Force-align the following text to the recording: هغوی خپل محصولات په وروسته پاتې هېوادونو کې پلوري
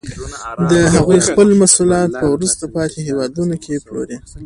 هغوی 0.95 1.19
خپل 1.27 1.47
محصولات 1.59 2.09
په 2.19 2.25
وروسته 2.33 2.63
پاتې 2.75 2.99
هېوادونو 3.07 3.55
کې 3.63 3.83
پلوري 3.85 4.17